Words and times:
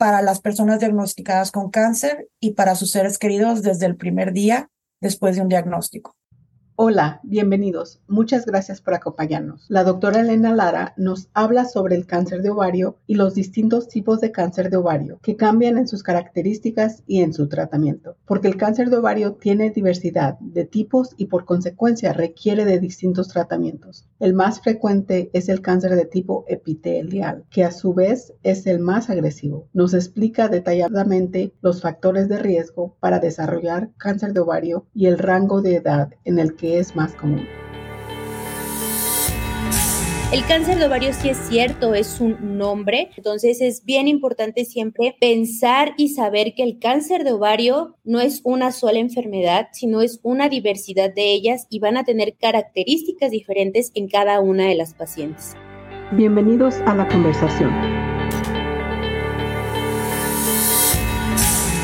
para 0.00 0.22
las 0.22 0.40
personas 0.40 0.80
diagnosticadas 0.80 1.52
con 1.52 1.70
cáncer 1.70 2.30
y 2.40 2.52
para 2.52 2.74
sus 2.74 2.90
seres 2.90 3.18
queridos 3.18 3.60
desde 3.60 3.84
el 3.84 3.96
primer 3.96 4.32
día 4.32 4.70
después 4.98 5.36
de 5.36 5.42
un 5.42 5.50
diagnóstico. 5.50 6.16
Hola, 6.82 7.20
bienvenidos. 7.24 8.00
Muchas 8.08 8.46
gracias 8.46 8.80
por 8.80 8.94
acompañarnos. 8.94 9.66
La 9.68 9.84
doctora 9.84 10.20
Elena 10.20 10.54
Lara 10.54 10.94
nos 10.96 11.28
habla 11.34 11.66
sobre 11.66 11.94
el 11.94 12.06
cáncer 12.06 12.40
de 12.40 12.48
ovario 12.48 12.96
y 13.06 13.16
los 13.16 13.34
distintos 13.34 13.86
tipos 13.86 14.22
de 14.22 14.32
cáncer 14.32 14.70
de 14.70 14.78
ovario 14.78 15.18
que 15.22 15.36
cambian 15.36 15.76
en 15.76 15.86
sus 15.86 16.02
características 16.02 17.02
y 17.06 17.20
en 17.20 17.34
su 17.34 17.50
tratamiento. 17.50 18.16
Porque 18.24 18.48
el 18.48 18.56
cáncer 18.56 18.88
de 18.88 18.96
ovario 18.96 19.34
tiene 19.34 19.68
diversidad 19.68 20.38
de 20.40 20.64
tipos 20.64 21.10
y 21.18 21.26
por 21.26 21.44
consecuencia 21.44 22.14
requiere 22.14 22.64
de 22.64 22.78
distintos 22.78 23.28
tratamientos. 23.28 24.08
El 24.18 24.32
más 24.32 24.62
frecuente 24.62 25.28
es 25.34 25.50
el 25.50 25.60
cáncer 25.60 25.96
de 25.96 26.06
tipo 26.06 26.46
epitelial, 26.48 27.44
que 27.50 27.62
a 27.62 27.72
su 27.72 27.92
vez 27.92 28.32
es 28.42 28.66
el 28.66 28.78
más 28.78 29.10
agresivo. 29.10 29.68
Nos 29.74 29.92
explica 29.92 30.48
detalladamente 30.48 31.52
los 31.60 31.82
factores 31.82 32.30
de 32.30 32.38
riesgo 32.38 32.96
para 33.00 33.18
desarrollar 33.18 33.90
cáncer 33.98 34.32
de 34.32 34.40
ovario 34.40 34.86
y 34.94 35.08
el 35.08 35.18
rango 35.18 35.60
de 35.60 35.76
edad 35.76 36.14
en 36.24 36.38
el 36.38 36.56
que 36.56 36.69
es 36.78 36.94
más 36.94 37.14
común. 37.14 37.46
El 40.32 40.46
cáncer 40.46 40.78
de 40.78 40.86
ovario 40.86 41.12
sí 41.12 41.28
es 41.28 41.38
cierto, 41.38 41.92
es 41.92 42.20
un 42.20 42.56
nombre, 42.56 43.10
entonces 43.16 43.60
es 43.60 43.84
bien 43.84 44.06
importante 44.06 44.64
siempre 44.64 45.16
pensar 45.20 45.92
y 45.96 46.10
saber 46.10 46.54
que 46.54 46.62
el 46.62 46.78
cáncer 46.78 47.24
de 47.24 47.32
ovario 47.32 47.96
no 48.04 48.20
es 48.20 48.40
una 48.44 48.70
sola 48.70 49.00
enfermedad, 49.00 49.70
sino 49.72 50.02
es 50.02 50.20
una 50.22 50.48
diversidad 50.48 51.12
de 51.12 51.32
ellas 51.32 51.66
y 51.68 51.80
van 51.80 51.96
a 51.96 52.04
tener 52.04 52.36
características 52.40 53.32
diferentes 53.32 53.90
en 53.96 54.08
cada 54.08 54.38
una 54.38 54.66
de 54.66 54.76
las 54.76 54.94
pacientes. 54.94 55.56
Bienvenidos 56.12 56.76
a 56.86 56.94
la 56.94 57.08
conversación. 57.08 57.70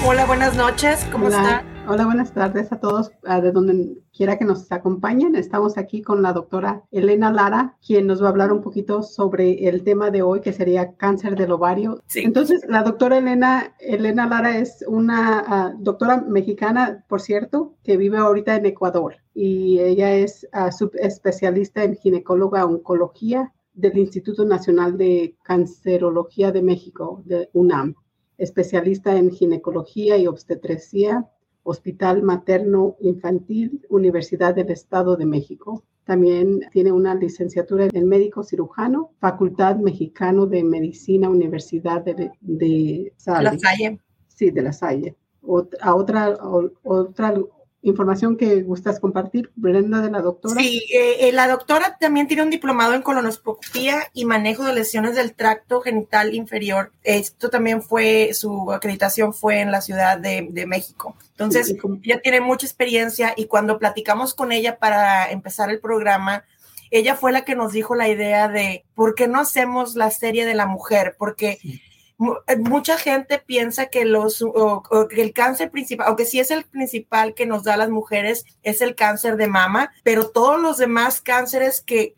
Hola, 0.06 0.24
buenas 0.24 0.56
noches, 0.56 1.04
¿cómo 1.10 1.26
está? 1.26 1.64
Hola, 1.88 2.04
buenas 2.04 2.32
tardes 2.32 2.70
a 2.70 2.78
todos, 2.78 3.10
de 3.24 3.50
donde 3.50 3.96
quiera 4.16 4.38
que 4.38 4.44
nos 4.44 4.70
acompañen. 4.72 5.36
Estamos 5.36 5.76
aquí 5.76 6.02
con 6.02 6.22
la 6.22 6.32
doctora 6.32 6.82
Elena 6.90 7.30
Lara, 7.30 7.76
quien 7.86 8.06
nos 8.06 8.22
va 8.22 8.26
a 8.26 8.30
hablar 8.30 8.52
un 8.52 8.62
poquito 8.62 9.02
sobre 9.02 9.68
el 9.68 9.84
tema 9.84 10.10
de 10.10 10.22
hoy, 10.22 10.40
que 10.40 10.52
sería 10.52 10.94
cáncer 10.94 11.36
del 11.36 11.52
ovario. 11.52 12.02
Entonces, 12.14 12.62
la 12.68 12.82
doctora 12.82 13.18
Elena, 13.18 13.74
Elena 13.78 14.26
Lara 14.26 14.58
es 14.58 14.84
una 14.88 15.44
ah, 15.46 15.74
doctora 15.78 16.22
mexicana, 16.22 17.04
por 17.08 17.20
cierto, 17.20 17.74
que 17.84 17.96
vive 17.96 18.18
ahorita 18.18 18.56
en 18.56 18.66
Ecuador 18.66 19.16
y 19.34 19.80
ella 19.80 20.14
es 20.14 20.48
uh, 20.54 20.72
subespecialista 20.72 21.84
en 21.84 21.94
ginecóloga 21.96 22.64
oncología 22.64 23.52
del 23.74 23.98
Instituto 23.98 24.46
Nacional 24.46 24.96
de 24.96 25.36
Cancerología 25.42 26.52
de 26.52 26.62
México, 26.62 27.22
de 27.26 27.50
UNAM 27.52 27.94
especialista 28.38 29.16
en 29.16 29.30
ginecología 29.30 30.16
y 30.16 30.26
obstetrecía 30.26 31.26
Hospital 31.68 32.22
Materno 32.22 32.96
Infantil, 33.00 33.84
Universidad 33.88 34.54
del 34.54 34.70
Estado 34.70 35.16
de 35.16 35.26
México. 35.26 35.82
También 36.04 36.60
tiene 36.70 36.92
una 36.92 37.16
licenciatura 37.16 37.88
en 37.92 38.08
médico 38.08 38.44
cirujano, 38.44 39.10
Facultad 39.18 39.76
Mexicano 39.76 40.46
de 40.46 40.62
Medicina, 40.62 41.28
Universidad 41.28 42.04
de, 42.04 42.30
de 42.40 43.12
La 43.26 43.58
Salle. 43.58 44.00
Sí, 44.28 44.52
de 44.52 44.62
La 44.62 44.72
Salle. 44.72 45.16
a 45.80 45.94
otra, 45.96 46.38
otra 46.84 47.34
información 47.88 48.36
que 48.36 48.62
gustas 48.62 49.00
compartir, 49.00 49.50
Brenda, 49.56 50.00
de 50.00 50.10
la 50.10 50.20
doctora. 50.20 50.60
Sí, 50.60 50.82
eh, 50.92 51.28
eh, 51.28 51.32
la 51.32 51.48
doctora 51.48 51.96
también 51.98 52.26
tiene 52.26 52.42
un 52.42 52.50
diplomado 52.50 52.94
en 52.94 53.02
colonoscopía 53.02 54.10
y 54.12 54.24
manejo 54.24 54.64
de 54.64 54.74
lesiones 54.74 55.14
del 55.14 55.34
tracto 55.34 55.80
genital 55.80 56.34
inferior. 56.34 56.92
Esto 57.02 57.50
también 57.50 57.82
fue, 57.82 58.30
su 58.34 58.72
acreditación 58.72 59.32
fue 59.32 59.60
en 59.60 59.70
la 59.70 59.80
Ciudad 59.80 60.18
de, 60.18 60.48
de 60.50 60.66
México. 60.66 61.16
Entonces, 61.30 61.74
ella 62.02 62.20
tiene 62.20 62.40
mucha 62.40 62.66
experiencia 62.66 63.34
y 63.36 63.46
cuando 63.46 63.78
platicamos 63.78 64.34
con 64.34 64.52
ella 64.52 64.78
para 64.78 65.30
empezar 65.30 65.70
el 65.70 65.80
programa, 65.80 66.44
ella 66.90 67.14
fue 67.14 67.32
la 67.32 67.44
que 67.44 67.56
nos 67.56 67.72
dijo 67.72 67.94
la 67.94 68.08
idea 68.08 68.48
de 68.48 68.84
por 68.94 69.14
qué 69.14 69.28
no 69.28 69.40
hacemos 69.40 69.96
la 69.96 70.10
serie 70.10 70.46
de 70.46 70.54
la 70.54 70.66
mujer, 70.66 71.16
porque... 71.18 71.58
mucha 72.18 72.96
gente 72.96 73.42
piensa 73.44 73.86
que, 73.86 74.04
los, 74.04 74.44
el 75.10 75.32
cáncer 75.32 75.70
principal, 75.70 76.06
aunque 76.08 76.24
sí 76.24 76.40
es 76.40 76.50
el 76.50 76.64
principal 76.64 77.34
que 77.34 77.46
nos 77.46 77.64
da 77.64 77.76
las 77.76 77.90
mujeres, 77.90 78.44
es 78.62 78.80
el 78.80 78.94
cáncer 78.94 79.36
de 79.36 79.48
mama, 79.48 79.90
pero 80.02 80.30
todos 80.30 80.60
los 80.60 80.78
demás 80.78 81.20
cánceres 81.20 81.82
que, 81.82 82.14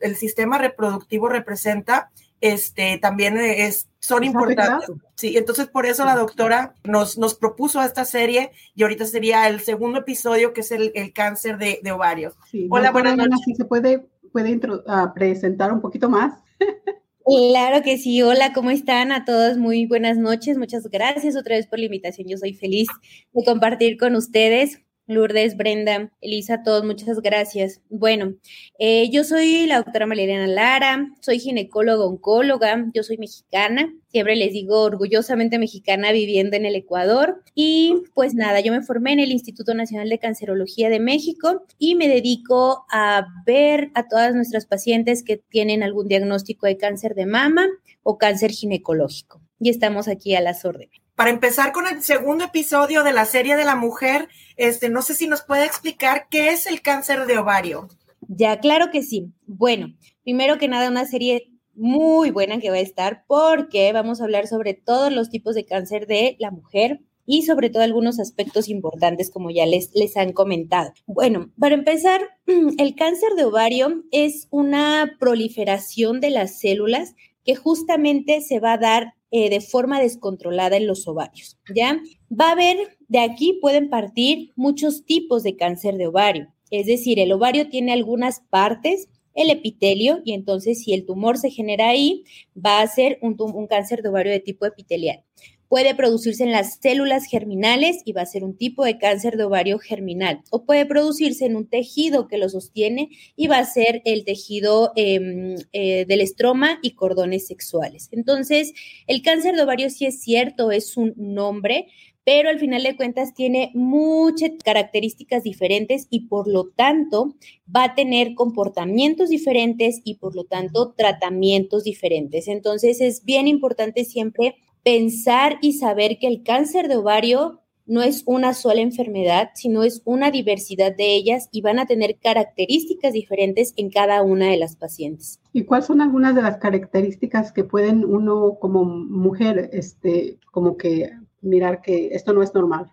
el, 0.00 0.16
sistema 0.16 0.58
reproductivo 0.58 1.28
representa, 1.28 2.10
este, 2.40 2.98
también 2.98 3.36
es, 3.36 3.88
son 3.98 4.24
importantes. 4.24 4.90
Sí, 5.14 5.36
entonces 5.36 5.66
por 5.68 5.86
eso 5.86 6.04
la 6.04 6.16
doctora 6.16 6.74
nos, 6.84 7.18
nos 7.18 7.34
propuso 7.34 7.82
esta 7.82 8.04
serie 8.04 8.50
y 8.74 8.82
ahorita 8.82 9.06
sería 9.06 9.48
el 9.48 9.60
segundo 9.60 10.00
episodio 10.00 10.52
que 10.52 10.62
es 10.62 10.72
el, 10.72 11.12
cáncer 11.12 11.58
de, 11.58 11.80
de 11.82 11.92
ovario. 11.92 12.32
Hola, 12.70 12.90
buenas 12.90 13.16
noches. 13.16 13.38
Si 13.44 13.54
se 13.54 13.64
puede, 13.64 14.06
puede 14.32 14.60
ah, 14.86 15.12
presentar 15.14 15.72
un 15.72 15.80
poquito 15.80 16.08
más. 16.08 16.34
Claro 17.24 17.82
que 17.82 17.98
sí. 17.98 18.22
Hola, 18.22 18.52
¿cómo 18.52 18.70
están 18.70 19.12
a 19.12 19.24
todos? 19.24 19.56
Muy 19.56 19.86
buenas 19.86 20.18
noches. 20.18 20.58
Muchas 20.58 20.88
gracias 20.88 21.36
otra 21.36 21.56
vez 21.56 21.66
por 21.66 21.78
la 21.78 21.84
invitación. 21.86 22.28
Yo 22.28 22.36
soy 22.36 22.54
feliz 22.54 22.88
de 23.32 23.44
compartir 23.44 23.96
con 23.96 24.16
ustedes. 24.16 24.80
Lourdes, 25.12 25.56
Brenda, 25.56 26.10
Elisa, 26.20 26.62
todos, 26.62 26.84
muchas 26.84 27.20
gracias. 27.20 27.80
Bueno, 27.90 28.34
eh, 28.78 29.10
yo 29.10 29.24
soy 29.24 29.66
la 29.66 29.76
doctora 29.76 30.06
Maleriana 30.06 30.46
Lara, 30.46 31.08
soy 31.20 31.38
ginecóloga, 31.38 32.04
oncóloga, 32.04 32.86
yo 32.94 33.02
soy 33.02 33.18
mexicana, 33.18 33.92
siempre 34.08 34.36
les 34.36 34.52
digo 34.52 34.80
orgullosamente 34.82 35.58
mexicana 35.58 36.12
viviendo 36.12 36.56
en 36.56 36.66
el 36.66 36.76
Ecuador. 36.76 37.42
Y 37.54 38.02
pues 38.14 38.34
nada, 38.34 38.60
yo 38.60 38.72
me 38.72 38.82
formé 38.82 39.12
en 39.12 39.20
el 39.20 39.32
Instituto 39.32 39.74
Nacional 39.74 40.08
de 40.08 40.18
Cancerología 40.18 40.88
de 40.90 41.00
México 41.00 41.64
y 41.78 41.94
me 41.94 42.08
dedico 42.08 42.84
a 42.90 43.26
ver 43.44 43.90
a 43.94 44.08
todas 44.08 44.34
nuestras 44.34 44.66
pacientes 44.66 45.22
que 45.22 45.36
tienen 45.36 45.82
algún 45.82 46.08
diagnóstico 46.08 46.66
de 46.66 46.76
cáncer 46.76 47.14
de 47.14 47.26
mama 47.26 47.66
o 48.02 48.18
cáncer 48.18 48.50
ginecológico. 48.50 49.40
Y 49.60 49.70
estamos 49.70 50.08
aquí 50.08 50.34
a 50.34 50.40
las 50.40 50.64
órdenes. 50.64 51.01
Para 51.14 51.30
empezar 51.30 51.72
con 51.72 51.86
el 51.86 52.02
segundo 52.02 52.44
episodio 52.44 53.04
de 53.04 53.12
la 53.12 53.26
serie 53.26 53.56
de 53.56 53.64
la 53.64 53.76
mujer, 53.76 54.28
este, 54.56 54.88
no 54.88 55.02
sé 55.02 55.14
si 55.14 55.26
nos 55.26 55.42
puede 55.42 55.66
explicar 55.66 56.26
qué 56.30 56.48
es 56.48 56.66
el 56.66 56.80
cáncer 56.80 57.26
de 57.26 57.38
ovario. 57.38 57.88
Ya, 58.28 58.58
claro 58.60 58.90
que 58.90 59.02
sí. 59.02 59.32
Bueno, 59.46 59.94
primero 60.24 60.58
que 60.58 60.68
nada, 60.68 60.88
una 60.88 61.04
serie 61.04 61.52
muy 61.74 62.30
buena 62.30 62.58
que 62.60 62.70
va 62.70 62.76
a 62.76 62.80
estar 62.80 63.24
porque 63.26 63.92
vamos 63.92 64.20
a 64.20 64.24
hablar 64.24 64.46
sobre 64.46 64.74
todos 64.74 65.12
los 65.12 65.30
tipos 65.30 65.54
de 65.54 65.66
cáncer 65.66 66.06
de 66.06 66.36
la 66.38 66.50
mujer 66.50 67.00
y 67.24 67.42
sobre 67.42 67.70
todo 67.70 67.82
algunos 67.82 68.18
aspectos 68.18 68.68
importantes 68.68 69.30
como 69.30 69.50
ya 69.50 69.66
les, 69.66 69.90
les 69.94 70.16
han 70.16 70.32
comentado. 70.32 70.92
Bueno, 71.06 71.50
para 71.58 71.74
empezar, 71.74 72.20
el 72.78 72.94
cáncer 72.94 73.34
de 73.36 73.44
ovario 73.44 74.02
es 74.10 74.48
una 74.50 75.16
proliferación 75.18 76.20
de 76.20 76.30
las 76.30 76.58
células 76.58 77.14
que 77.44 77.54
justamente 77.54 78.40
se 78.40 78.60
va 78.60 78.74
a 78.74 78.78
dar 78.78 79.14
eh, 79.32 79.50
de 79.50 79.60
forma 79.60 80.00
descontrolada 80.00 80.76
en 80.76 80.86
los 80.86 81.08
ovarios, 81.08 81.58
¿ya? 81.74 82.00
Va 82.30 82.50
a 82.50 82.52
haber, 82.52 82.98
de 83.08 83.18
aquí 83.18 83.58
pueden 83.60 83.90
partir 83.90 84.52
muchos 84.54 85.04
tipos 85.04 85.42
de 85.42 85.56
cáncer 85.56 85.96
de 85.96 86.06
ovario, 86.06 86.52
es 86.70 86.86
decir, 86.86 87.18
el 87.18 87.32
ovario 87.32 87.68
tiene 87.68 87.92
algunas 87.92 88.40
partes, 88.50 89.08
el 89.34 89.50
epitelio, 89.50 90.20
y 90.24 90.34
entonces 90.34 90.84
si 90.84 90.92
el 90.92 91.06
tumor 91.06 91.38
se 91.38 91.50
genera 91.50 91.88
ahí, 91.88 92.24
va 92.54 92.82
a 92.82 92.86
ser 92.86 93.18
un, 93.22 93.36
un 93.38 93.66
cáncer 93.66 94.02
de 94.02 94.10
ovario 94.10 94.32
de 94.32 94.40
tipo 94.40 94.66
epitelial 94.66 95.24
puede 95.72 95.94
producirse 95.94 96.44
en 96.44 96.52
las 96.52 96.80
células 96.82 97.24
germinales 97.24 98.02
y 98.04 98.12
va 98.12 98.20
a 98.20 98.26
ser 98.26 98.44
un 98.44 98.58
tipo 98.58 98.84
de 98.84 98.98
cáncer 98.98 99.38
de 99.38 99.44
ovario 99.44 99.78
germinal. 99.78 100.42
O 100.50 100.66
puede 100.66 100.84
producirse 100.84 101.46
en 101.46 101.56
un 101.56 101.66
tejido 101.66 102.28
que 102.28 102.36
lo 102.36 102.50
sostiene 102.50 103.08
y 103.36 103.46
va 103.46 103.56
a 103.56 103.64
ser 103.64 104.02
el 104.04 104.26
tejido 104.26 104.92
em, 104.96 105.54
eh, 105.72 106.04
del 106.04 106.20
estroma 106.20 106.78
y 106.82 106.90
cordones 106.90 107.46
sexuales. 107.46 108.10
Entonces, 108.12 108.74
el 109.06 109.22
cáncer 109.22 109.56
de 109.56 109.62
ovario 109.62 109.88
sí 109.88 110.04
es 110.04 110.20
cierto, 110.20 110.72
es 110.72 110.98
un 110.98 111.14
nombre, 111.16 111.86
pero 112.22 112.50
al 112.50 112.58
final 112.58 112.82
de 112.82 112.94
cuentas 112.94 113.32
tiene 113.32 113.70
muchas 113.72 114.50
características 114.62 115.42
diferentes 115.42 116.06
y 116.10 116.26
por 116.26 116.48
lo 116.48 116.68
tanto 116.68 117.34
va 117.74 117.84
a 117.84 117.94
tener 117.94 118.34
comportamientos 118.34 119.30
diferentes 119.30 120.02
y 120.04 120.16
por 120.16 120.36
lo 120.36 120.44
tanto 120.44 120.92
tratamientos 120.92 121.84
diferentes. 121.84 122.46
Entonces 122.46 123.00
es 123.00 123.24
bien 123.24 123.48
importante 123.48 124.04
siempre 124.04 124.56
pensar 124.82 125.58
y 125.60 125.74
saber 125.74 126.18
que 126.18 126.26
el 126.26 126.42
cáncer 126.42 126.88
de 126.88 126.96
ovario 126.96 127.60
no 127.86 128.02
es 128.02 128.22
una 128.26 128.54
sola 128.54 128.80
enfermedad, 128.80 129.50
sino 129.54 129.82
es 129.82 130.02
una 130.04 130.30
diversidad 130.30 130.94
de 130.94 131.14
ellas 131.14 131.48
y 131.52 131.62
van 131.62 131.78
a 131.78 131.86
tener 131.86 132.18
características 132.18 133.12
diferentes 133.12 133.74
en 133.76 133.90
cada 133.90 134.22
una 134.22 134.46
de 134.50 134.56
las 134.56 134.76
pacientes. 134.76 135.40
¿Y 135.52 135.64
cuáles 135.64 135.86
son 135.86 136.00
algunas 136.00 136.34
de 136.34 136.42
las 136.42 136.58
características 136.58 137.52
que 137.52 137.64
pueden 137.64 138.04
uno 138.04 138.56
como 138.60 138.84
mujer, 138.84 139.70
este, 139.72 140.38
como 140.50 140.76
que 140.76 141.10
mirar 141.40 141.82
que 141.82 142.08
esto 142.12 142.32
no 142.32 142.42
es 142.42 142.54
normal? 142.54 142.86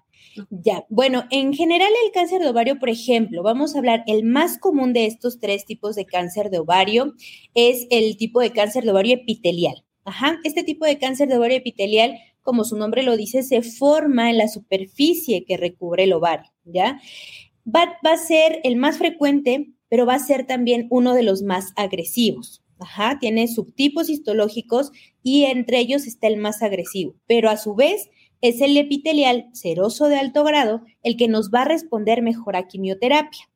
Ya, 0.49 0.85
bueno, 0.89 1.23
en 1.31 1.53
general 1.53 1.89
el 2.05 2.11
cáncer 2.11 2.41
de 2.41 2.49
ovario, 2.49 2.79
por 2.79 2.89
ejemplo, 2.89 3.43
vamos 3.43 3.75
a 3.75 3.79
hablar, 3.79 4.03
el 4.07 4.23
más 4.23 4.57
común 4.57 4.93
de 4.93 5.05
estos 5.05 5.39
tres 5.39 5.65
tipos 5.65 5.95
de 5.95 6.05
cáncer 6.05 6.49
de 6.49 6.59
ovario 6.59 7.13
es 7.53 7.87
el 7.89 8.17
tipo 8.17 8.39
de 8.39 8.51
cáncer 8.51 8.83
de 8.83 8.91
ovario 8.91 9.15
epitelial. 9.15 9.85
Ajá, 10.09 10.39
este 10.43 10.63
tipo 10.63 10.85
de 10.85 10.97
cáncer 10.97 11.29
de 11.29 11.37
ovario 11.37 11.57
epitelial 11.57 12.17
como 12.41 12.63
su 12.63 12.75
nombre 12.75 13.03
lo 13.03 13.15
dice, 13.15 13.43
se 13.43 13.61
forma 13.61 14.31
en 14.31 14.39
la 14.39 14.47
superficie 14.47 15.45
que 15.45 15.55
recubre 15.55 16.05
el 16.05 16.13
ovario, 16.13 16.51
¿ya? 16.63 16.99
Va, 17.63 17.95
va 18.03 18.13
a 18.13 18.17
ser 18.17 18.59
el 18.63 18.75
más 18.75 18.97
frecuente, 18.97 19.69
pero 19.87 20.07
va 20.07 20.15
a 20.15 20.19
ser 20.19 20.47
también 20.47 20.87
uno 20.89 21.13
de 21.13 21.21
los 21.21 21.43
más 21.43 21.73
agresivos. 21.75 22.63
Ajá, 22.79 23.19
tiene 23.19 23.47
subtipos 23.47 24.09
histológicos 24.09 24.91
y 25.21 25.43
entre 25.43 25.77
ellos 25.77 26.07
está 26.07 26.25
el 26.25 26.37
más 26.37 26.63
agresivo, 26.63 27.13
pero 27.27 27.51
a 27.51 27.57
su 27.57 27.75
vez 27.75 28.09
es 28.41 28.61
el 28.61 28.75
epitelial 28.77 29.49
seroso 29.53 30.07
de 30.07 30.17
alto 30.17 30.43
grado 30.43 30.81
el 31.03 31.17
que 31.17 31.27
nos 31.27 31.51
va 31.51 31.61
a 31.61 31.65
responder 31.65 32.23
mejor 32.23 32.55
a 32.55 32.67
quimioterapia. 32.67 33.48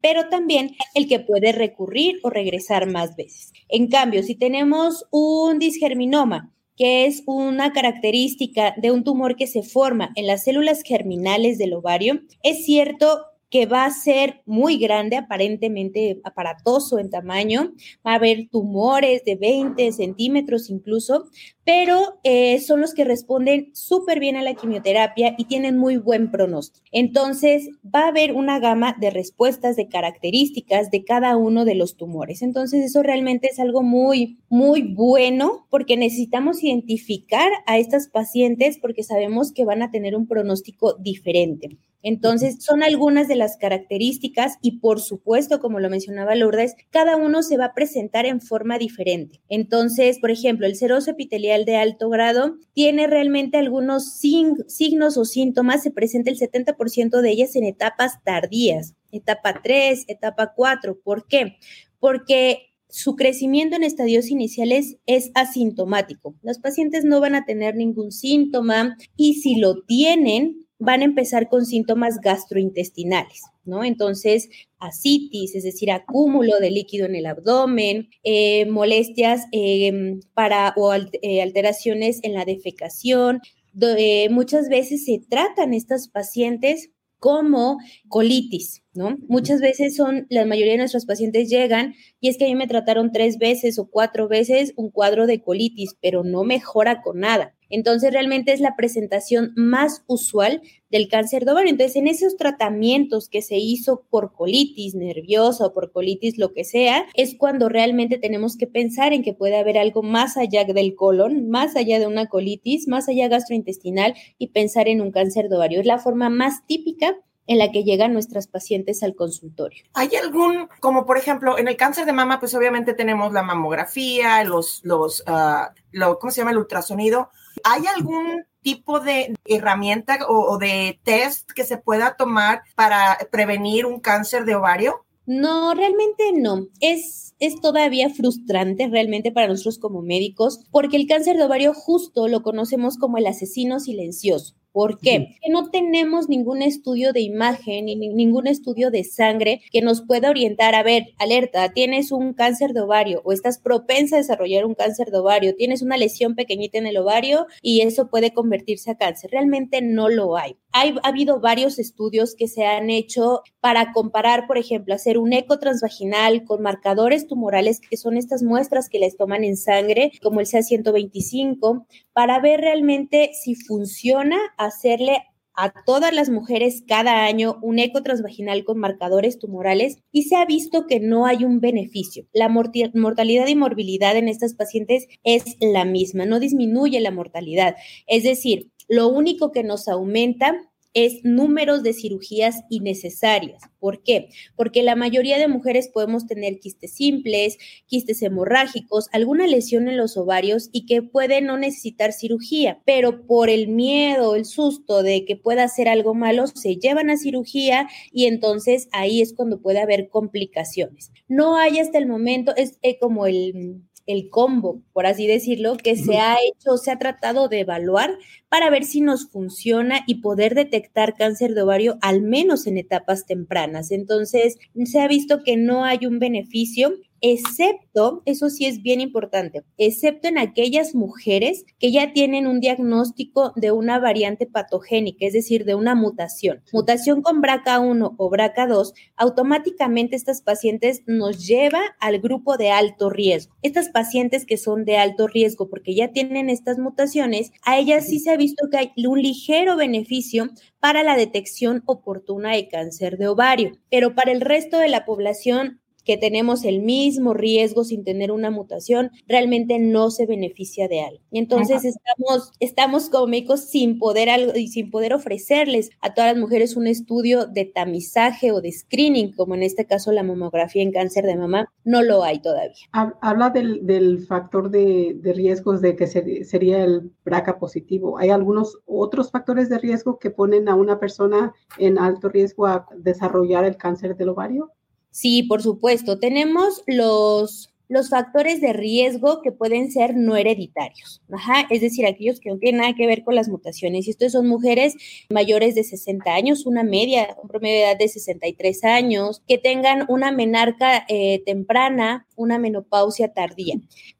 Pero 0.00 0.28
también 0.28 0.76
el 0.94 1.08
que 1.08 1.20
puede 1.20 1.52
recurrir 1.52 2.18
o 2.22 2.30
regresar 2.30 2.90
más 2.90 3.16
veces. 3.16 3.52
En 3.68 3.88
cambio, 3.88 4.22
si 4.22 4.34
tenemos 4.34 5.06
un 5.10 5.58
disgerminoma 5.58 6.52
que 6.80 7.04
es 7.04 7.22
una 7.26 7.74
característica 7.74 8.74
de 8.78 8.90
un 8.90 9.04
tumor 9.04 9.36
que 9.36 9.46
se 9.46 9.62
forma 9.62 10.12
en 10.14 10.26
las 10.26 10.44
células 10.44 10.82
germinales 10.82 11.58
del 11.58 11.74
ovario. 11.74 12.22
Es 12.42 12.64
cierto 12.64 13.20
que 13.50 13.66
va 13.66 13.84
a 13.84 13.90
ser 13.90 14.42
muy 14.46 14.78
grande, 14.78 15.16
aparentemente 15.16 16.20
aparatoso 16.24 16.98
en 16.98 17.10
tamaño, 17.10 17.72
va 18.06 18.12
a 18.12 18.14
haber 18.14 18.48
tumores 18.48 19.24
de 19.24 19.34
20 19.34 19.90
centímetros 19.92 20.70
incluso, 20.70 21.24
pero 21.64 22.20
eh, 22.24 22.60
son 22.60 22.80
los 22.80 22.94
que 22.94 23.04
responden 23.04 23.70
súper 23.74 24.20
bien 24.20 24.36
a 24.36 24.42
la 24.42 24.54
quimioterapia 24.54 25.34
y 25.36 25.44
tienen 25.44 25.78
muy 25.78 25.96
buen 25.96 26.30
pronóstico. 26.30 26.84
Entonces, 26.92 27.68
va 27.84 28.04
a 28.04 28.08
haber 28.08 28.32
una 28.32 28.58
gama 28.60 28.96
de 29.00 29.10
respuestas, 29.10 29.76
de 29.76 29.88
características 29.88 30.90
de 30.90 31.04
cada 31.04 31.36
uno 31.36 31.64
de 31.64 31.74
los 31.74 31.96
tumores. 31.96 32.42
Entonces, 32.42 32.84
eso 32.84 33.02
realmente 33.02 33.48
es 33.48 33.58
algo 33.58 33.82
muy, 33.82 34.38
muy 34.48 34.82
bueno 34.82 35.66
porque 35.70 35.96
necesitamos 35.96 36.62
identificar 36.62 37.50
a 37.66 37.78
estas 37.78 38.08
pacientes 38.08 38.78
porque 38.80 39.02
sabemos 39.02 39.52
que 39.52 39.64
van 39.64 39.82
a 39.82 39.90
tener 39.90 40.16
un 40.16 40.26
pronóstico 40.26 40.94
diferente. 40.94 41.78
Entonces, 42.02 42.56
son 42.64 42.82
algunas 42.82 43.28
de 43.28 43.36
las 43.36 43.56
características 43.56 44.54
y 44.62 44.78
por 44.78 45.00
supuesto, 45.00 45.60
como 45.60 45.80
lo 45.80 45.90
mencionaba 45.90 46.34
Lourdes, 46.34 46.74
cada 46.90 47.16
uno 47.16 47.42
se 47.42 47.56
va 47.56 47.66
a 47.66 47.74
presentar 47.74 48.26
en 48.26 48.40
forma 48.40 48.78
diferente. 48.78 49.40
Entonces, 49.48 50.18
por 50.18 50.30
ejemplo, 50.30 50.66
el 50.66 50.76
seroso 50.76 51.10
epitelial 51.10 51.64
de 51.64 51.76
alto 51.76 52.08
grado 52.08 52.56
tiene 52.72 53.06
realmente 53.06 53.58
algunos 53.58 54.18
signos 54.18 55.16
o 55.16 55.24
síntomas, 55.24 55.82
se 55.82 55.90
presenta 55.90 56.30
el 56.30 56.38
70% 56.38 57.20
de 57.20 57.30
ellas 57.30 57.56
en 57.56 57.64
etapas 57.64 58.22
tardías, 58.24 58.94
etapa 59.12 59.60
3, 59.62 60.04
etapa 60.08 60.52
4. 60.54 61.00
¿Por 61.02 61.26
qué? 61.26 61.56
Porque 61.98 62.70
su 62.88 63.14
crecimiento 63.14 63.76
en 63.76 63.84
estadios 63.84 64.30
iniciales 64.30 64.96
es 65.06 65.30
asintomático. 65.34 66.34
Los 66.42 66.58
pacientes 66.58 67.04
no 67.04 67.20
van 67.20 67.34
a 67.34 67.44
tener 67.44 67.76
ningún 67.76 68.10
síntoma 68.10 68.96
y 69.16 69.34
si 69.34 69.56
lo 69.56 69.82
tienen, 69.82 70.66
van 70.80 71.02
a 71.02 71.04
empezar 71.04 71.48
con 71.48 71.66
síntomas 71.66 72.20
gastrointestinales, 72.20 73.42
¿no? 73.64 73.84
Entonces, 73.84 74.48
asitis, 74.78 75.54
es 75.54 75.62
decir, 75.62 75.92
acúmulo 75.92 76.58
de 76.58 76.70
líquido 76.70 77.06
en 77.06 77.14
el 77.14 77.26
abdomen, 77.26 78.08
eh, 78.24 78.64
molestias 78.66 79.46
em, 79.52 80.20
para 80.34 80.72
o 80.76 80.92
eh, 80.94 81.42
alteraciones 81.42 82.20
en 82.22 82.32
la 82.32 82.46
defecación. 82.46 83.40
Eh, 83.80 84.28
muchas 84.30 84.68
veces 84.68 85.04
se 85.04 85.20
tratan 85.28 85.74
estas 85.74 86.08
pacientes 86.08 86.90
como 87.18 87.76
colitis, 88.08 88.82
¿no? 88.94 89.18
Muchas 89.28 89.60
veces 89.60 89.94
son, 89.94 90.26
la 90.30 90.46
mayoría 90.46 90.72
de 90.72 90.78
nuestros 90.78 91.04
pacientes 91.04 91.50
llegan 91.50 91.94
y 92.18 92.30
es 92.30 92.38
que 92.38 92.46
a 92.46 92.48
mí 92.48 92.54
me 92.54 92.66
trataron 92.66 93.12
tres 93.12 93.36
veces 93.36 93.78
o 93.78 93.90
cuatro 93.90 94.26
veces 94.26 94.72
un 94.76 94.90
cuadro 94.90 95.26
de 95.26 95.42
colitis, 95.42 95.94
pero 96.00 96.24
no 96.24 96.42
mejora 96.44 97.02
con 97.02 97.20
nada. 97.20 97.54
Entonces, 97.70 98.12
realmente 98.12 98.52
es 98.52 98.60
la 98.60 98.76
presentación 98.76 99.52
más 99.56 100.04
usual 100.06 100.62
del 100.90 101.08
cáncer 101.08 101.44
de 101.44 101.52
ovario. 101.52 101.70
Entonces, 101.70 101.96
en 101.96 102.08
esos 102.08 102.36
tratamientos 102.36 103.28
que 103.28 103.42
se 103.42 103.56
hizo 103.56 104.04
por 104.10 104.32
colitis 104.32 104.94
nerviosa 104.94 105.66
o 105.66 105.72
por 105.72 105.92
colitis 105.92 106.36
lo 106.36 106.52
que 106.52 106.64
sea, 106.64 107.06
es 107.14 107.36
cuando 107.38 107.68
realmente 107.68 108.18
tenemos 108.18 108.56
que 108.56 108.66
pensar 108.66 109.12
en 109.12 109.22
que 109.22 109.32
puede 109.32 109.56
haber 109.56 109.78
algo 109.78 110.02
más 110.02 110.36
allá 110.36 110.64
del 110.64 110.94
colon, 110.94 111.48
más 111.48 111.76
allá 111.76 111.98
de 111.98 112.06
una 112.06 112.26
colitis, 112.26 112.88
más 112.88 113.08
allá 113.08 113.28
gastrointestinal 113.28 114.14
y 114.38 114.48
pensar 114.48 114.88
en 114.88 115.00
un 115.00 115.12
cáncer 115.12 115.48
de 115.48 115.56
ovario. 115.56 115.80
Es 115.80 115.86
la 115.86 115.98
forma 115.98 116.28
más 116.28 116.66
típica 116.66 117.16
en 117.46 117.58
la 117.58 117.72
que 117.72 117.82
llegan 117.82 118.12
nuestras 118.12 118.46
pacientes 118.46 119.02
al 119.02 119.16
consultorio. 119.16 119.82
¿Hay 119.94 120.10
algún, 120.14 120.68
como 120.78 121.04
por 121.04 121.18
ejemplo, 121.18 121.58
en 121.58 121.66
el 121.66 121.76
cáncer 121.76 122.06
de 122.06 122.12
mama, 122.12 122.38
pues 122.38 122.54
obviamente 122.54 122.94
tenemos 122.94 123.32
la 123.32 123.42
mamografía, 123.42 124.44
los, 124.44 124.80
los, 124.84 125.24
uh, 125.26 125.72
lo, 125.90 126.20
¿cómo 126.20 126.30
se 126.30 126.40
llama? 126.42 126.52
El 126.52 126.58
ultrasonido. 126.58 127.30
¿Hay 127.64 127.82
algún 127.86 128.44
tipo 128.62 129.00
de 129.00 129.34
herramienta 129.44 130.18
o, 130.28 130.58
de 130.58 131.00
test 131.02 131.50
que 131.50 131.64
se 131.64 131.78
pueda 131.78 132.16
tomar 132.16 132.62
para 132.74 133.18
prevenir 133.30 133.86
un 133.86 134.00
cáncer 134.00 134.44
de 134.44 134.54
ovario? 134.54 135.04
No, 135.26 135.74
realmente 135.74 136.32
no. 136.34 136.66
Es, 136.80 137.34
es 137.38 137.60
todavía 137.60 138.10
frustrante 138.10 138.88
realmente 138.88 139.32
para 139.32 139.48
nosotros 139.48 139.78
como 139.78 140.02
médicos 140.02 140.60
porque 140.70 140.96
el 140.96 141.06
cáncer 141.06 141.36
de 141.36 141.44
ovario 141.44 141.72
justo 141.74 142.28
lo 142.28 142.42
conocemos 142.42 142.98
como 142.98 143.18
el 143.18 143.26
asesino 143.26 143.80
silencioso. 143.80 144.54
¿Por 144.72 144.98
qué? 144.98 145.34
Porque 145.40 145.50
no 145.50 145.70
tenemos 145.70 146.28
ningún 146.28 146.62
estudio 146.62 147.12
de 147.12 147.20
imagen 147.20 147.86
ni 147.86 147.96
ningún 147.96 148.46
estudio 148.46 148.90
de 148.90 149.04
sangre 149.04 149.62
que 149.72 149.82
nos 149.82 150.02
pueda 150.02 150.30
orientar 150.30 150.74
a 150.74 150.82
ver, 150.82 151.08
alerta, 151.18 151.72
tienes 151.72 152.12
un 152.12 152.34
cáncer 152.34 152.72
de 152.72 152.82
ovario 152.82 153.20
o 153.24 153.32
estás 153.32 153.58
propensa 153.58 154.16
a 154.16 154.18
desarrollar 154.18 154.64
un 154.64 154.74
cáncer 154.74 155.10
de 155.10 155.18
ovario, 155.18 155.56
tienes 155.56 155.82
una 155.82 155.96
lesión 155.96 156.34
pequeñita 156.34 156.78
en 156.78 156.86
el 156.86 156.98
ovario 156.98 157.46
y 157.62 157.80
eso 157.80 158.08
puede 158.08 158.32
convertirse 158.32 158.90
a 158.92 158.96
cáncer. 158.96 159.30
Realmente 159.30 159.82
no 159.82 160.08
lo 160.08 160.36
hay. 160.36 160.56
Hay, 160.72 160.94
ha 161.02 161.08
habido 161.08 161.40
varios 161.40 161.78
estudios 161.78 162.34
que 162.34 162.48
se 162.48 162.64
han 162.64 162.90
hecho 162.90 163.42
para 163.60 163.92
comparar, 163.92 164.46
por 164.46 164.58
ejemplo, 164.58 164.94
hacer 164.94 165.18
un 165.18 165.32
eco 165.32 165.58
transvaginal 165.58 166.44
con 166.44 166.62
marcadores 166.62 167.26
tumorales, 167.26 167.80
que 167.80 167.96
son 167.96 168.16
estas 168.16 168.42
muestras 168.42 168.88
que 168.88 168.98
les 168.98 169.16
toman 169.16 169.44
en 169.44 169.56
sangre, 169.56 170.12
como 170.22 170.40
el 170.40 170.46
CA125, 170.46 171.86
para 172.12 172.40
ver 172.40 172.60
realmente 172.60 173.30
si 173.34 173.54
funciona 173.54 174.38
hacerle 174.56 175.24
a 175.54 175.72
todas 175.84 176.14
las 176.14 176.30
mujeres 176.30 176.84
cada 176.86 177.24
año 177.24 177.58
un 177.60 177.78
eco 177.78 178.02
transvaginal 178.02 178.64
con 178.64 178.78
marcadores 178.78 179.38
tumorales 179.38 179.98
y 180.10 180.22
se 180.22 180.36
ha 180.36 180.46
visto 180.46 180.86
que 180.86 181.00
no 181.00 181.26
hay 181.26 181.44
un 181.44 181.60
beneficio. 181.60 182.26
La 182.32 182.48
mortalidad 182.48 183.46
y 183.46 183.56
morbilidad 183.56 184.16
en 184.16 184.28
estas 184.28 184.54
pacientes 184.54 185.06
es 185.22 185.56
la 185.60 185.84
misma, 185.84 186.24
no 186.24 186.40
disminuye 186.40 187.00
la 187.00 187.10
mortalidad. 187.10 187.76
Es 188.06 188.22
decir, 188.22 188.70
lo 188.90 189.08
único 189.08 189.52
que 189.52 189.62
nos 189.62 189.86
aumenta 189.88 190.70
es 190.94 191.20
números 191.22 191.84
de 191.84 191.92
cirugías 191.92 192.64
innecesarias. 192.68 193.62
¿Por 193.78 194.02
qué? 194.02 194.30
Porque 194.56 194.82
la 194.82 194.96
mayoría 194.96 195.38
de 195.38 195.46
mujeres 195.46 195.88
podemos 195.88 196.26
tener 196.26 196.58
quistes 196.58 196.94
simples, 196.94 197.58
quistes 197.86 198.20
hemorrágicos, 198.22 199.08
alguna 199.12 199.46
lesión 199.46 199.88
en 199.88 199.96
los 199.96 200.16
ovarios 200.16 200.68
y 200.72 200.86
que 200.86 201.02
puede 201.02 201.40
no 201.40 201.56
necesitar 201.56 202.12
cirugía, 202.12 202.82
pero 202.84 203.24
por 203.26 203.48
el 203.48 203.68
miedo, 203.68 204.34
el 204.34 204.44
susto 204.44 205.04
de 205.04 205.24
que 205.24 205.36
pueda 205.36 205.62
hacer 205.62 205.88
algo 205.88 206.14
malo, 206.14 206.48
se 206.48 206.74
llevan 206.74 207.10
a 207.10 207.16
cirugía 207.16 207.88
y 208.12 208.26
entonces 208.26 208.88
ahí 208.90 209.22
es 209.22 209.32
cuando 209.32 209.62
puede 209.62 209.78
haber 209.78 210.08
complicaciones. 210.08 211.12
No 211.28 211.56
hay 211.56 211.78
hasta 211.78 211.98
el 211.98 212.06
momento, 212.06 212.52
es 212.56 212.78
eh, 212.82 212.98
como 212.98 213.26
el 213.26 213.84
el 214.10 214.28
combo, 214.28 214.82
por 214.92 215.06
así 215.06 215.26
decirlo, 215.26 215.76
que 215.76 215.96
se 215.96 216.18
ha 216.18 216.34
hecho, 216.34 216.76
se 216.76 216.90
ha 216.90 216.98
tratado 216.98 217.48
de 217.48 217.60
evaluar 217.60 218.18
para 218.48 218.70
ver 218.70 218.84
si 218.84 219.00
nos 219.00 219.30
funciona 219.30 220.00
y 220.06 220.16
poder 220.16 220.54
detectar 220.54 221.14
cáncer 221.14 221.54
de 221.54 221.62
ovario 221.62 221.98
al 222.02 222.20
menos 222.22 222.66
en 222.66 222.78
etapas 222.78 223.26
tempranas. 223.26 223.90
Entonces, 223.90 224.58
se 224.84 225.00
ha 225.00 225.08
visto 225.08 225.42
que 225.44 225.56
no 225.56 225.84
hay 225.84 226.06
un 226.06 226.18
beneficio 226.18 226.94
excepto, 227.20 228.22
eso 228.24 228.50
sí 228.50 228.66
es 228.66 228.82
bien 228.82 229.00
importante, 229.00 229.64
excepto 229.76 230.28
en 230.28 230.38
aquellas 230.38 230.94
mujeres 230.94 231.64
que 231.78 231.92
ya 231.92 232.12
tienen 232.12 232.46
un 232.46 232.60
diagnóstico 232.60 233.52
de 233.56 233.72
una 233.72 233.98
variante 233.98 234.46
patogénica, 234.46 235.26
es 235.26 235.32
decir, 235.32 235.64
de 235.64 235.74
una 235.74 235.94
mutación. 235.94 236.62
Mutación 236.72 237.22
con 237.22 237.42
BRCA1 237.42 238.14
o 238.16 238.30
BRCA2, 238.30 238.92
automáticamente 239.16 240.16
estas 240.16 240.42
pacientes 240.42 241.02
nos 241.06 241.46
lleva 241.46 241.80
al 242.00 242.20
grupo 242.20 242.56
de 242.56 242.70
alto 242.70 243.10
riesgo. 243.10 243.54
Estas 243.62 243.88
pacientes 243.88 244.46
que 244.46 244.56
son 244.56 244.84
de 244.84 244.96
alto 244.96 245.26
riesgo 245.26 245.68
porque 245.68 245.94
ya 245.94 246.08
tienen 246.12 246.50
estas 246.50 246.78
mutaciones, 246.78 247.52
a 247.64 247.78
ellas 247.78 248.06
sí 248.06 248.18
se 248.18 248.30
ha 248.30 248.36
visto 248.36 248.68
que 248.70 248.78
hay 248.78 248.92
un 248.96 249.20
ligero 249.20 249.76
beneficio 249.76 250.50
para 250.80 251.02
la 251.02 251.16
detección 251.16 251.82
oportuna 251.86 252.52
de 252.52 252.68
cáncer 252.68 253.18
de 253.18 253.28
ovario, 253.28 253.72
pero 253.90 254.14
para 254.14 254.32
el 254.32 254.40
resto 254.40 254.78
de 254.78 254.88
la 254.88 255.04
población 255.04 255.80
que 256.10 256.18
tenemos 256.18 256.64
el 256.64 256.82
mismo 256.82 257.34
riesgo 257.34 257.84
sin 257.84 258.02
tener 258.02 258.32
una 258.32 258.50
mutación, 258.50 259.12
realmente 259.28 259.78
no 259.78 260.10
se 260.10 260.26
beneficia 260.26 260.88
de 260.88 261.02
algo. 261.02 261.20
Y 261.30 261.38
entonces 261.38 261.84
estamos, 261.84 262.50
estamos 262.58 263.08
como 263.10 263.28
médicos 263.28 263.60
sin 263.60 264.00
poder 264.00 264.28
algo 264.28 264.56
y 264.56 264.66
sin 264.66 264.90
poder 264.90 265.14
ofrecerles 265.14 265.90
a 266.00 266.12
todas 266.12 266.32
las 266.32 266.40
mujeres 266.40 266.74
un 266.74 266.88
estudio 266.88 267.46
de 267.46 267.64
tamizaje 267.64 268.50
o 268.50 268.60
de 268.60 268.72
screening, 268.72 269.30
como 269.34 269.54
en 269.54 269.62
este 269.62 269.86
caso 269.86 270.10
la 270.10 270.24
mamografía 270.24 270.82
en 270.82 270.90
cáncer 270.90 271.26
de 271.26 271.36
mama, 271.36 271.72
no 271.84 272.02
lo 272.02 272.24
hay 272.24 272.40
todavía. 272.40 272.74
Habla 272.90 273.50
del, 273.50 274.26
factor 274.26 274.68
de, 274.68 275.16
riesgos 275.22 275.80
de 275.80 275.94
que 275.94 276.08
sería 276.08 276.82
el 276.82 277.12
BRCA 277.24 277.60
positivo. 277.60 278.18
¿Hay 278.18 278.30
algunos 278.30 278.80
otros 278.84 279.30
factores 279.30 279.68
de 279.68 279.78
riesgo 279.78 280.18
que 280.18 280.30
ponen 280.30 280.68
a 280.68 280.74
una 280.74 280.98
persona 280.98 281.54
en 281.78 282.00
alto 282.00 282.28
riesgo 282.28 282.66
a 282.66 282.88
desarrollar 282.96 283.64
el 283.64 283.76
cáncer 283.76 284.16
del 284.16 284.30
ovario? 284.30 284.72
Sí, 285.10 285.42
por 285.42 285.62
supuesto. 285.62 286.18
Tenemos 286.18 286.82
los, 286.86 287.72
los 287.88 288.08
factores 288.08 288.60
de 288.60 288.72
riesgo 288.72 289.42
que 289.42 289.50
pueden 289.50 289.90
ser 289.90 290.16
no 290.16 290.36
hereditarios. 290.36 291.20
Ajá, 291.32 291.66
es 291.70 291.80
decir, 291.80 292.06
aquellos 292.06 292.38
que 292.38 292.50
no 292.50 292.58
tienen 292.58 292.80
nada 292.82 292.94
que 292.94 293.06
ver 293.06 293.24
con 293.24 293.34
las 293.34 293.48
mutaciones. 293.48 294.06
Y 294.06 294.10
estos 294.10 294.32
son 294.32 294.46
mujeres 294.46 294.94
mayores 295.28 295.74
de 295.74 295.82
60 295.82 296.32
años, 296.32 296.66
una 296.66 296.84
media, 296.84 297.36
un 297.42 297.48
promedio 297.48 297.78
de 297.78 297.84
edad 297.84 297.98
de 297.98 298.08
63 298.08 298.84
años, 298.84 299.42
que 299.48 299.58
tengan 299.58 300.06
una 300.08 300.30
menarca 300.30 301.04
eh, 301.08 301.42
temprana, 301.44 302.28
una 302.36 302.58
menopausia 302.58 303.32
tardía. 303.32 303.74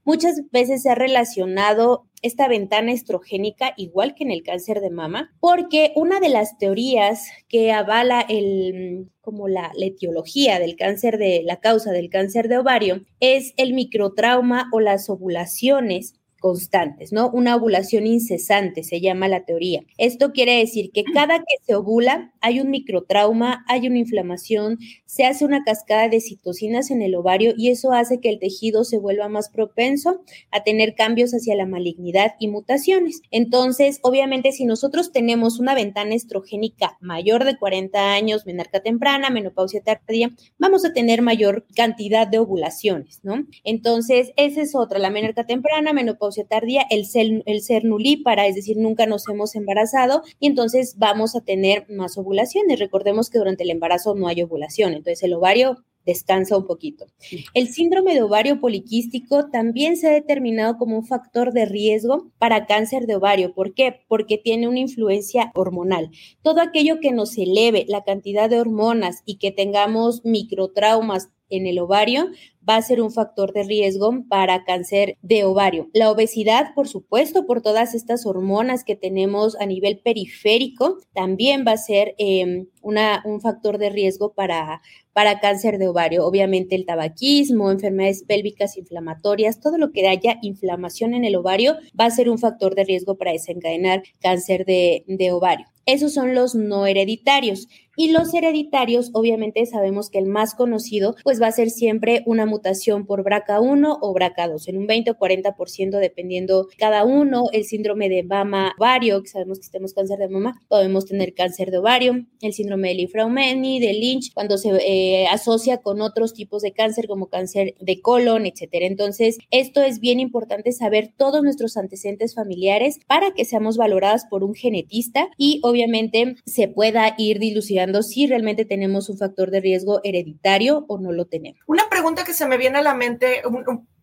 Muchas 0.04 0.50
veces 0.50 0.82
se 0.82 0.90
ha 0.90 0.96
relacionado 0.96 2.06
esta 2.22 2.48
ventana 2.48 2.92
estrogénica 2.92 3.72
igual 3.76 4.14
que 4.14 4.24
en 4.24 4.30
el 4.30 4.42
cáncer 4.42 4.80
de 4.80 4.90
mama, 4.90 5.32
porque 5.40 5.92
una 5.96 6.20
de 6.20 6.28
las 6.28 6.58
teorías 6.58 7.28
que 7.48 7.72
avala 7.72 8.20
el 8.28 9.10
como 9.20 9.48
la, 9.48 9.70
la, 9.74 9.86
etiología 9.86 10.58
del 10.58 10.76
cáncer 10.76 11.18
de 11.18 11.42
la 11.44 11.60
causa 11.60 11.92
del 11.92 12.10
cáncer 12.10 12.48
de 12.48 12.58
ovario 12.58 13.04
es 13.20 13.52
el 13.56 13.74
microtrauma 13.74 14.68
o 14.72 14.80
las 14.80 15.08
ovulaciones 15.08 16.19
constantes, 16.40 17.12
¿no? 17.12 17.30
Una 17.30 17.54
ovulación 17.54 18.06
incesante 18.06 18.82
se 18.82 19.00
llama 19.00 19.28
la 19.28 19.44
teoría. 19.44 19.82
Esto 19.98 20.32
quiere 20.32 20.56
decir 20.58 20.90
que 20.92 21.04
cada 21.14 21.38
que 21.38 21.56
se 21.64 21.74
ovula 21.76 22.32
hay 22.40 22.60
un 22.60 22.70
microtrauma, 22.70 23.64
hay 23.68 23.86
una 23.86 23.98
inflamación, 23.98 24.78
se 25.06 25.24
hace 25.24 25.44
una 25.44 25.62
cascada 25.62 26.08
de 26.08 26.20
citocinas 26.20 26.90
en 26.90 27.02
el 27.02 27.14
ovario 27.14 27.52
y 27.56 27.68
eso 27.68 27.92
hace 27.92 28.20
que 28.20 28.30
el 28.30 28.38
tejido 28.38 28.84
se 28.84 28.98
vuelva 28.98 29.28
más 29.28 29.50
propenso 29.50 30.22
a 30.50 30.62
tener 30.64 30.94
cambios 30.94 31.32
hacia 31.32 31.54
la 31.54 31.66
malignidad 31.66 32.34
y 32.40 32.48
mutaciones. 32.48 33.20
Entonces, 33.30 34.00
obviamente, 34.02 34.52
si 34.52 34.64
nosotros 34.64 35.12
tenemos 35.12 35.60
una 35.60 35.74
ventana 35.74 36.14
estrogénica 36.14 36.96
mayor 37.00 37.44
de 37.44 37.58
40 37.58 38.14
años, 38.14 38.46
menarca 38.46 38.80
temprana, 38.80 39.30
menopausia 39.30 39.82
tardía, 39.82 40.30
vamos 40.58 40.84
a 40.84 40.92
tener 40.92 41.20
mayor 41.20 41.66
cantidad 41.76 42.26
de 42.26 42.38
ovulaciones, 42.38 43.20
¿no? 43.22 43.46
Entonces, 43.64 44.32
esa 44.36 44.62
es 44.62 44.74
otra, 44.74 44.98
la 44.98 45.10
menarca 45.10 45.44
temprana, 45.44 45.92
menopausia 45.92 46.29
tardía, 46.44 46.82
el 46.90 47.06
ser, 47.06 47.42
el 47.46 47.60
ser 47.60 47.84
nulípara, 47.84 48.46
es 48.46 48.54
decir, 48.54 48.76
nunca 48.76 49.06
nos 49.06 49.28
hemos 49.28 49.54
embarazado 49.54 50.22
y 50.38 50.46
entonces 50.46 50.96
vamos 50.98 51.36
a 51.36 51.40
tener 51.40 51.86
más 51.88 52.16
ovulaciones. 52.18 52.78
Recordemos 52.78 53.30
que 53.30 53.38
durante 53.38 53.64
el 53.64 53.70
embarazo 53.70 54.14
no 54.14 54.28
hay 54.28 54.42
ovulación, 54.42 54.92
entonces 54.92 55.22
el 55.22 55.34
ovario 55.34 55.84
descansa 56.04 56.56
un 56.56 56.66
poquito. 56.66 57.06
El 57.54 57.68
síndrome 57.68 58.14
de 58.14 58.22
ovario 58.22 58.60
poliquístico 58.60 59.48
también 59.50 59.96
se 59.96 60.08
ha 60.08 60.12
determinado 60.12 60.76
como 60.78 60.96
un 60.96 61.06
factor 61.06 61.52
de 61.52 61.66
riesgo 61.66 62.30
para 62.38 62.66
cáncer 62.66 63.06
de 63.06 63.16
ovario. 63.16 63.54
¿Por 63.54 63.74
qué? 63.74 64.00
Porque 64.08 64.38
tiene 64.38 64.68
una 64.68 64.80
influencia 64.80 65.52
hormonal. 65.54 66.10
Todo 66.42 66.60
aquello 66.60 67.00
que 67.00 67.12
nos 67.12 67.36
eleve 67.36 67.84
la 67.88 68.02
cantidad 68.02 68.48
de 68.48 68.60
hormonas 68.60 69.22
y 69.26 69.36
que 69.36 69.52
tengamos 69.52 70.24
microtraumas 70.24 71.30
en 71.50 71.66
el 71.66 71.78
ovario 71.80 72.28
va 72.70 72.76
a 72.76 72.82
ser 72.82 73.02
un 73.02 73.10
factor 73.10 73.52
de 73.52 73.64
riesgo 73.64 74.24
para 74.28 74.62
cáncer 74.62 75.18
de 75.22 75.42
ovario. 75.42 75.88
La 75.92 76.08
obesidad, 76.08 76.72
por 76.72 76.86
supuesto, 76.86 77.44
por 77.44 77.62
todas 77.62 77.96
estas 77.96 78.26
hormonas 78.26 78.84
que 78.84 78.94
tenemos 78.94 79.56
a 79.60 79.66
nivel 79.66 79.98
periférico, 79.98 80.98
también 81.12 81.64
va 81.66 81.72
a 81.72 81.76
ser 81.76 82.14
em, 82.18 82.68
un 82.82 83.40
factor 83.40 83.78
de 83.78 83.90
riesgo 83.90 84.34
para, 84.34 84.82
para 85.12 85.40
cáncer 85.40 85.78
de 85.78 85.88
ovario. 85.88 86.24
Obviamente 86.24 86.76
el 86.76 86.86
tabaquismo, 86.86 87.72
enfermedades 87.72 88.22
pélvicas 88.22 88.76
inflamatorias, 88.76 89.60
todo 89.60 89.76
lo 89.76 89.90
que 89.90 90.06
haya 90.06 90.38
inflamación 90.40 91.12
en 91.14 91.24
el 91.24 91.34
ovario 91.34 91.74
va 91.98 92.04
a 92.04 92.10
ser 92.12 92.30
un 92.30 92.38
factor 92.38 92.76
de 92.76 92.84
riesgo 92.84 93.16
para 93.16 93.32
desencadenar 93.32 94.04
cáncer 94.20 94.64
de, 94.64 95.04
de 95.08 95.32
ovario. 95.32 95.66
Esos 95.86 96.14
son 96.14 96.36
los 96.36 96.54
no 96.54 96.86
hereditarios. 96.86 97.66
Y 98.00 98.12
los 98.12 98.32
hereditarios, 98.32 99.10
obviamente 99.12 99.66
sabemos 99.66 100.08
que 100.08 100.18
el 100.18 100.24
más 100.24 100.54
conocido, 100.54 101.16
pues 101.22 101.38
va 101.38 101.48
a 101.48 101.52
ser 101.52 101.68
siempre 101.68 102.22
una 102.24 102.46
mutación 102.46 103.04
por 103.04 103.22
BRCA1 103.22 103.98
o 104.00 104.14
BRCA2, 104.14 104.68
en 104.68 104.78
un 104.78 104.86
20 104.86 105.10
o 105.10 105.18
40% 105.18 105.98
dependiendo 105.98 106.68
cada 106.78 107.04
uno. 107.04 107.44
El 107.52 107.66
síndrome 107.66 108.08
de 108.08 108.22
mama 108.22 108.72
ovario, 108.78 109.22
que 109.22 109.28
sabemos 109.28 109.60
que 109.60 109.68
tenemos 109.68 109.92
cáncer 109.92 110.18
de 110.18 110.30
mama, 110.30 110.62
podemos 110.68 111.04
tener 111.04 111.34
cáncer 111.34 111.70
de 111.70 111.76
ovario. 111.76 112.24
El 112.40 112.54
síndrome 112.54 112.88
de 112.88 112.94
Lifraumeni, 112.94 113.80
de 113.80 113.92
Lynch, 113.92 114.32
cuando 114.32 114.56
se 114.56 114.70
eh, 114.80 115.26
asocia 115.26 115.82
con 115.82 116.00
otros 116.00 116.32
tipos 116.32 116.62
de 116.62 116.72
cáncer 116.72 117.06
como 117.06 117.26
cáncer 117.26 117.74
de 117.82 118.00
colon, 118.00 118.46
etcétera. 118.46 118.86
Entonces, 118.86 119.36
esto 119.50 119.82
es 119.82 120.00
bien 120.00 120.20
importante 120.20 120.72
saber 120.72 121.12
todos 121.18 121.42
nuestros 121.42 121.76
antecedentes 121.76 122.34
familiares 122.34 122.98
para 123.06 123.32
que 123.32 123.44
seamos 123.44 123.76
valoradas 123.76 124.24
por 124.24 124.42
un 124.42 124.54
genetista 124.54 125.28
y 125.36 125.60
obviamente 125.62 126.36
se 126.46 126.66
pueda 126.66 127.14
ir 127.18 127.38
dilucidando 127.40 127.89
si 128.02 128.26
realmente 128.26 128.64
tenemos 128.64 129.08
un 129.08 129.18
factor 129.18 129.50
de 129.50 129.60
riesgo 129.60 130.00
hereditario 130.04 130.84
o 130.88 130.98
no 130.98 131.12
lo 131.12 131.26
tenemos. 131.26 131.60
Una 131.66 131.88
pregunta 131.90 132.24
que 132.24 132.34
se 132.34 132.46
me 132.46 132.56
viene 132.56 132.78
a 132.78 132.82
la 132.82 132.94
mente, 132.94 133.42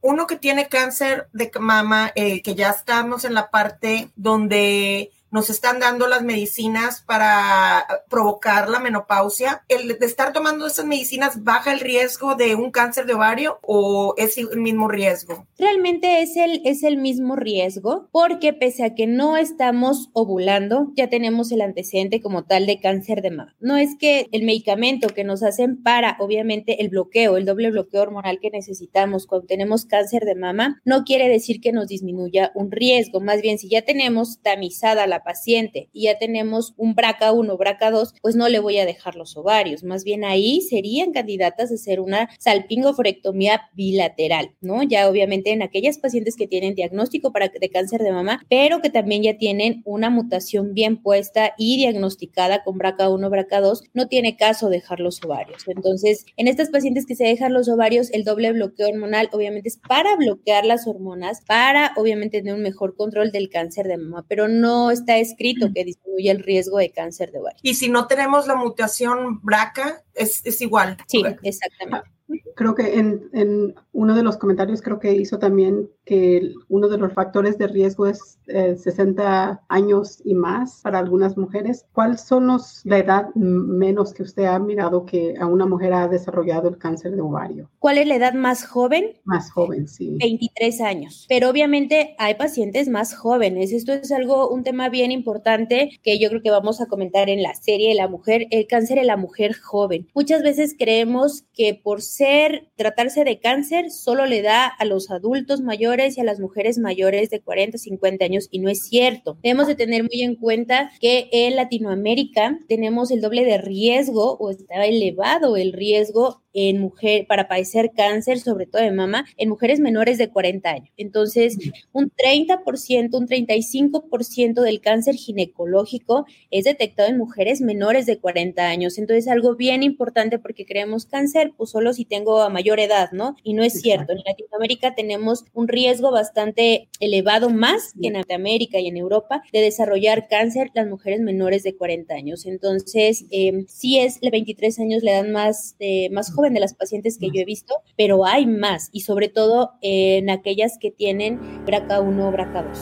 uno 0.01 0.27
que 0.27 0.36
tiene 0.36 0.67
cáncer 0.67 1.27
de 1.34 1.51
mama, 1.60 2.12
eh, 2.15 2.41
que 2.41 2.56
ya 2.56 2.70
estamos 2.70 3.25
en 3.25 3.34
la 3.34 3.50
parte 3.50 4.10
donde 4.15 5.12
nos 5.31 5.50
están 5.50 5.79
dando 5.79 6.07
las 6.07 6.24
medicinas 6.24 7.01
para 7.01 7.86
provocar 8.10 8.69
la 8.69 8.79
menopausia. 8.79 9.63
¿El 9.67 10.00
de 10.00 10.05
estar 10.05 10.34
tomando 10.34 10.67
esas 10.67 10.86
medicinas 10.86 11.43
baja 11.43 11.74
el 11.74 11.79
riesgo 11.79 12.36
de 12.36 12.55
un 12.55 12.72
cáncer 12.72 13.05
de 13.05 13.13
ovario 13.13 13.60
o 13.62 14.13
es 14.17 14.38
el 14.38 14.57
mismo 14.57 14.88
riesgo? 14.88 15.46
Realmente 15.57 16.22
es 16.22 16.36
el, 16.38 16.62
es 16.65 16.84
el 16.84 16.98
mismo 16.98 17.36
riesgo 17.36 18.07
porque 18.12 18.53
pese 18.53 18.84
a 18.84 18.96
que 18.96 19.07
no 19.07 19.38
estamos 19.38 20.10
ovulando, 20.13 20.91
ya 20.96 21.10
tenemos 21.10 21.51
el 21.51 21.62
antecedente 21.62 22.22
como 22.22 22.46
tal 22.46 22.65
de 22.65 22.79
cáncer 22.79 23.22
de 23.22 23.31
mama. 23.31 23.55
No 23.60 23.77
es 23.77 23.96
que 23.98 24.27
el 24.31 24.43
medicamento 24.43 25.10
que 25.10 25.24
nos 25.24 25.43
hacen 25.43 25.81
para, 25.81 26.17
obviamente, 26.19 26.81
el 26.81 26.89
bloqueo, 26.89 27.38
el 27.38 27.46
doble 27.46 27.72
bloqueo 27.72 28.01
hormonal 28.01 28.39
que 28.39 28.50
necesitamos 28.50 29.27
cuando 29.27 29.48
tenemos 29.48 29.86
cáncer 29.86 30.24
de 30.24 30.36
mama, 30.36 30.81
no 30.86 31.03
quiere 31.03 31.29
decir 31.29 31.62
que 31.62 31.72
nos 31.72 31.88
disminuya 31.88 32.51
un 32.55 32.72
riesgo. 32.72 33.19
Más 33.19 33.41
bien, 33.41 33.57
si 33.57 33.69
ya 33.69 33.81
tenemos 33.81 34.39
tamizada 34.41 35.07
la 35.07 35.16
paciente 35.24 35.89
y 35.93 36.03
ya 36.03 36.17
tenemos 36.17 36.74
un 36.77 36.95
BRCA1, 36.95 37.57
BRCA2, 37.57 38.13
pues 38.21 38.36
no 38.36 38.50
le 38.50 38.59
voy 38.59 38.77
a 38.77 38.86
dejar 38.86 39.15
los 39.15 39.38
ovarios. 39.38 39.83
Más 39.83 40.03
bien 40.03 40.24
ahí 40.24 40.62
serían 40.62 41.12
candidatas 41.12 41.71
a 41.71 41.75
hacer 41.75 42.00
una 42.00 42.29
salpingoforectomía 42.39 43.69
bilateral, 43.74 44.55
¿no? 44.62 44.83
Ya 44.83 45.09
obviamente 45.09 45.51
en 45.51 45.62
aquellas 45.62 45.97
pacientes 45.97 46.36
que 46.36 46.47
tienen 46.47 46.75
diagnóstico 46.75 47.31
para, 47.31 47.50
de 47.50 47.69
cáncer 47.69 48.01
de 48.01 48.12
mama, 48.12 48.41
pero 48.50 48.81
que 48.81 48.89
también 48.89 49.24
ya 49.24 49.38
tienen 49.38 49.81
una 49.86 50.09
mutación 50.09 50.74
bien 50.74 51.01
puesta 51.01 51.53
y 51.57 51.77
diagnosticada 51.77 52.63
con 52.63 52.77
BRCA1, 52.77 53.29
BRCA2, 53.29 53.81
no 53.93 54.07
tiene 54.07 54.38
caso 54.38 54.69
dejar 54.69 55.00
los 55.00 55.24
ovarios. 55.24 55.63
Entonces, 55.67 56.25
en 56.36 56.47
estas 56.47 56.69
pacientes 56.69 57.05
que 57.05 57.15
se 57.15 57.25
dejan 57.25 57.53
los 57.53 57.69
ovarios, 57.69 58.12
el 58.12 58.24
doble 58.24 58.51
bloqueo 58.51 58.88
hormonal 58.89 59.29
obviamente 59.31 59.69
es 59.69 59.79
para 59.88 60.15
bloquear 60.15 60.65
las 60.65 60.88
hormonas, 60.88 61.41
para 61.45 61.93
obviamente 61.95 62.39
tener 62.39 62.55
un 62.55 62.62
mejor 62.62 62.95
control 62.95 63.31
del 63.31 63.50
cáncer 63.50 63.88
de 63.88 63.97
mama, 63.97 64.25
pero 64.27 64.47
no 64.47 64.91
es 64.91 65.05
está 65.07 65.17
escrito 65.17 65.71
que 65.73 65.85
disminuye 65.85 66.29
el 66.29 66.43
riesgo 66.43 66.79
de 66.79 66.91
cáncer 66.91 67.31
de 67.31 67.39
ovario. 67.39 67.59
Y 67.61 67.75
si 67.75 67.87
no 67.89 68.07
tenemos 68.07 68.45
la 68.45 68.55
mutación 68.55 69.39
BRCA, 69.41 70.03
es, 70.13 70.45
es 70.45 70.59
igual. 70.61 70.97
Sí, 71.07 71.23
exactamente. 71.43 72.09
Creo 72.55 72.75
que 72.75 72.99
en, 72.99 73.29
en, 73.31 73.75
uno 73.93 74.15
de 74.15 74.23
los 74.23 74.35
comentarios 74.35 74.81
creo 74.81 74.99
que 74.99 75.13
hizo 75.13 75.39
también 75.39 75.89
que 76.07 76.53
uno 76.69 76.87
de 76.87 76.97
los 76.97 77.13
factores 77.13 77.57
de 77.57 77.67
riesgo 77.67 78.07
es 78.07 78.39
60 78.47 79.51
eh, 79.51 79.65
años 79.67 80.21
y 80.23 80.33
más 80.33 80.79
para 80.81 80.99
algunas 80.99 81.37
mujeres. 81.37 81.85
¿Cuáles 81.91 82.21
son 82.21 82.47
los, 82.47 82.81
la 82.85 82.99
edad 82.99 83.35
menos 83.35 84.13
que 84.13 84.23
usted 84.23 84.45
ha 84.45 84.57
mirado 84.57 85.05
que 85.05 85.35
a 85.39 85.45
una 85.45 85.65
mujer 85.65 85.93
ha 85.93 86.07
desarrollado 86.07 86.69
el 86.69 86.77
cáncer 86.77 87.15
de 87.15 87.21
ovario? 87.21 87.69
¿Cuál 87.79 87.97
es 87.97 88.07
la 88.07 88.15
edad 88.15 88.33
más 88.33 88.65
joven? 88.65 89.17
Más 89.25 89.51
joven, 89.51 89.87
sí. 89.87 90.17
23 90.19 90.81
años. 90.81 91.25
Pero 91.27 91.49
obviamente 91.49 92.15
hay 92.17 92.35
pacientes 92.35 92.87
más 92.87 93.13
jóvenes. 93.13 93.73
Esto 93.73 93.93
es 93.93 94.11
algo, 94.11 94.49
un 94.49 94.63
tema 94.63 94.87
bien 94.87 95.11
importante 95.11 95.91
que 96.01 96.19
yo 96.19 96.29
creo 96.29 96.41
que 96.41 96.51
vamos 96.51 96.79
a 96.79 96.85
comentar 96.85 97.29
en 97.29 97.43
la 97.43 97.53
serie 97.53 97.89
de 97.89 97.95
la 97.95 98.07
mujer, 98.07 98.47
el 98.51 98.65
cáncer 98.65 98.97
de 98.97 99.03
la 99.03 99.17
mujer 99.17 99.55
joven. 99.55 100.07
Muchas 100.15 100.41
veces 100.41 100.73
creemos 100.79 101.43
que 101.53 101.75
por 101.75 102.01
ser, 102.01 102.69
tratarse 102.77 103.25
de 103.25 103.39
cáncer, 103.39 103.91
solo 103.91 104.25
le 104.25 104.41
da 104.41 104.67
a 104.67 104.85
los 104.85 105.11
adultos 105.11 105.59
mayores 105.59 105.97
y 105.98 106.22
a 106.22 106.24
las 106.24 106.39
mujeres 106.39 106.77
mayores 106.77 107.30
de 107.30 107.42
40, 107.42 107.77
50 107.77 108.24
años 108.24 108.48
y 108.51 108.60
no 108.60 108.70
es 108.70 108.84
cierto. 108.88 109.38
Debemos 109.42 109.68
de 109.68 109.75
tener 109.75 110.04
muy 110.04 110.22
en 110.22 110.36
cuenta 110.36 110.92
que 111.00 111.27
en 111.32 111.56
Latinoamérica 111.56 112.60
tenemos 112.68 113.10
el 113.12 113.22
doble 113.22 113.46
de 113.46 113.58
riesgo 113.58 114.38
o 114.38 114.51
está 114.51 114.86
elevado 114.86 115.58
el 115.58 115.74
riesgo 115.74 116.44
en 116.59 116.79
mujer 116.79 117.27
para 117.27 117.47
padecer 117.47 117.91
cáncer, 117.95 118.39
sobre 118.39 118.65
todo 118.65 118.81
de 118.81 118.91
mama, 118.91 119.25
en 119.37 119.47
mujeres 119.47 119.79
menores 119.79 120.17
de 120.17 120.29
40 120.29 120.67
años. 120.67 120.89
Entonces, 120.97 121.55
un 121.93 122.11
30%, 122.11 123.15
un 123.15 123.27
35% 123.27 124.61
del 124.61 124.81
cáncer 124.81 125.13
ginecológico 125.13 126.25
es 126.49 126.65
detectado 126.65 127.09
en 127.09 127.17
mujeres 127.19 127.61
menores 127.61 128.07
de 128.07 128.17
40 128.17 128.67
años. 128.67 128.97
Entonces, 128.97 129.27
algo 129.27 129.55
bien 129.55 129.83
importante 129.83 130.39
porque 130.39 130.65
creemos 130.65 131.05
cáncer, 131.05 131.53
pues 131.55 131.69
solo 131.69 131.93
si 131.93 132.05
tengo 132.05 132.41
a 132.41 132.49
mayor 132.49 132.79
edad, 132.79 133.11
¿no? 133.11 133.35
Y 133.43 133.53
no 133.53 133.61
es 133.63 133.79
cierto. 133.79 134.13
En 134.13 134.23
Latinoamérica 134.25 134.95
tenemos 134.95 135.45
un 135.53 135.67
riesgo 135.67 136.09
bastante 136.09 136.89
elevado 136.99 137.51
más 137.51 137.93
que 138.01 138.07
en 138.07 138.13
Norteamérica 138.13 138.79
y 138.79 138.87
en 138.87 138.97
Europa 138.97 139.43
de 139.53 139.61
desarrollar 139.61 140.27
cáncer 140.27 140.71
las 140.73 140.87
mujeres 140.87 141.19
menores 141.19 141.61
de 141.61 141.75
40 141.75 142.15
años. 142.15 142.47
Entonces, 142.47 143.25
eh, 143.29 143.65
sí 143.67 143.99
es 143.99 144.19
de 144.21 144.31
23 144.31 144.79
años 144.79 145.03
la 145.03 145.19
edad 145.19 145.27
más, 145.27 145.75
eh, 145.77 146.09
más 146.09 146.33
joven 146.33 146.47
de 146.54 146.60
las 146.60 146.74
pacientes 146.74 147.18
que 147.18 147.27
yo 147.27 147.42
he 147.42 147.46
visto, 147.46 147.75
pero 147.98 148.25
hay 148.25 148.46
más 148.46 148.89
y 148.92 149.01
sobre 149.01 149.30
todo 149.30 149.74
en 149.82 150.30
aquellas 150.30 150.77
que 150.80 150.92
tienen 150.92 151.66
BRCA1 151.66 152.22
o 152.22 152.32
BRCA2. 152.32 152.77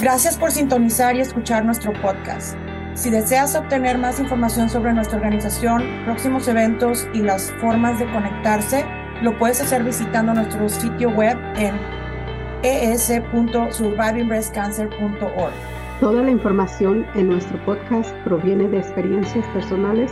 Gracias 0.00 0.38
por 0.38 0.50
sintonizar 0.50 1.16
y 1.16 1.20
escuchar 1.20 1.64
nuestro 1.64 1.92
podcast. 2.00 2.56
Si 2.94 3.10
deseas 3.10 3.54
obtener 3.54 3.98
más 3.98 4.18
información 4.18 4.68
sobre 4.68 4.92
nuestra 4.92 5.16
organización, 5.16 5.84
próximos 6.04 6.48
eventos 6.48 7.06
y 7.14 7.20
las 7.20 7.52
formas 7.60 7.98
de 7.98 8.10
conectarse, 8.10 8.84
lo 9.22 9.38
puedes 9.38 9.60
hacer 9.60 9.84
visitando 9.84 10.34
nuestro 10.34 10.68
sitio 10.68 11.10
web 11.10 11.38
en 11.56 11.74
es.survivingbreastcancer.org. 12.62 15.52
Toda 16.00 16.22
la 16.22 16.30
información 16.30 17.06
en 17.14 17.28
nuestro 17.28 17.62
podcast 17.64 18.12
proviene 18.24 18.68
de 18.68 18.78
experiencias 18.78 19.46
personales 19.48 20.10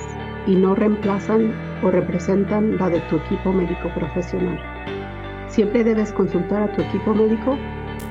y 0.48 0.56
no 0.56 0.74
reemplazan 0.74 1.52
o 1.84 1.90
representan 1.90 2.78
la 2.78 2.88
de 2.88 3.00
tu 3.02 3.16
equipo 3.16 3.52
médico 3.52 3.90
profesional. 3.94 4.58
Siempre 5.48 5.84
debes 5.84 6.10
consultar 6.12 6.62
a 6.62 6.72
tu 6.72 6.80
equipo 6.82 7.14
médico 7.14 7.56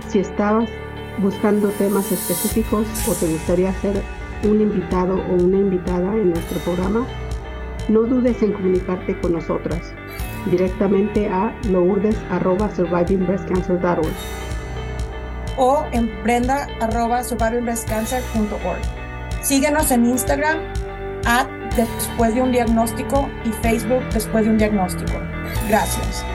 si 0.07 0.19
estabas 0.19 0.69
buscando 1.17 1.69
temas 1.69 2.11
específicos 2.11 2.85
o 3.07 3.13
te 3.13 3.25
gustaría 3.25 3.73
ser 3.73 4.03
un 4.43 4.61
invitado 4.61 5.15
o 5.15 5.33
una 5.43 5.57
invitada 5.57 6.13
en 6.13 6.29
nuestro 6.29 6.59
programa. 6.59 7.07
No 7.89 8.03
dudes 8.03 8.43
en 8.43 8.53
comunicarte 8.53 9.19
con 9.19 9.33
nosotras 9.33 9.91
directamente 10.51 11.27
a 11.27 11.55
lourdes.survivingbreastcancer.org 11.69 14.13
o 15.57 15.83
en 15.91 16.23
brenda.survivingbreastcancer.org. 16.23 18.81
Síguenos 19.41 19.91
en 19.91 20.05
Instagram 20.05 20.59
at 21.25 21.56
después 21.77 22.33
de 22.35 22.41
un 22.41 22.51
diagnóstico 22.51 23.29
y 23.45 23.51
Facebook 23.51 24.03
después 24.13 24.45
de 24.45 24.51
un 24.51 24.57
diagnóstico. 24.57 25.13
Gracias. 25.69 26.25